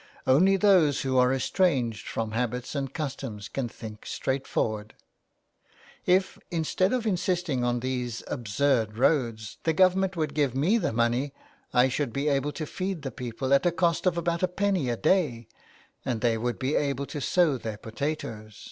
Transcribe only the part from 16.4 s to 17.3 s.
be able to